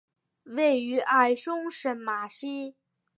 [0.45, 2.73] 位于埃松省马西。